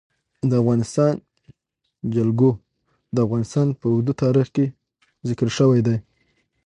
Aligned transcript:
د 0.49 0.51
افغانستان 0.61 1.13
جلکو 2.15 2.49
د 3.15 3.17
افغانستان 3.25 3.67
په 3.79 3.85
اوږده 3.91 4.13
تاریخ 4.23 4.47
کې 4.55 4.65
ذکر 5.29 5.47
شوی 5.57 5.79
دی. 5.87 5.97